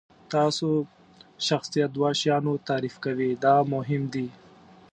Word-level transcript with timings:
ستاسو 0.27 0.69
شخصیت 1.47 1.89
دوه 1.95 2.09
شیان 2.19 2.45
تعریف 2.69 2.95
کوي 3.03 3.29
دا 3.43 3.55
مهم 3.73 4.03
دي. 4.13 4.27